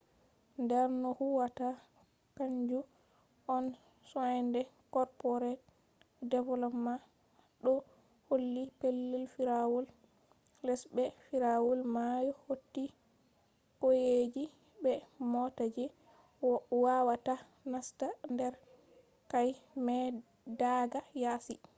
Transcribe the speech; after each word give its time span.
der 0.69 0.85
no 1.01 1.09
huwwata 1.19 1.69
kanju 2.37 2.79
on 3.55 3.65
soinde 4.11 4.61
corporate 4.93 5.63
development 6.33 7.01
ɗo 7.63 7.73
holli. 8.27 8.63
pellel 8.79 9.23
firawol 9.33 9.85
les 10.65 10.81
be 10.95 11.03
firawol 11.27 11.79
mayo 11.95 12.31
hauti 12.43 12.83
qauyeji 13.79 14.43
be 14.83 14.91
mota 15.31 15.63
je 15.75 15.85
wawata 16.83 17.35
nasta 17.71 18.07
der 18.37 18.53
quaye 19.29 19.53
mai 19.85 20.07
daga 20.61 20.99
yasi 21.23 21.55